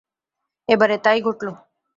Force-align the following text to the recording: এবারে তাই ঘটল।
এবারে 0.69 0.95
তাই 0.97 1.19
ঘটল। 1.21 1.47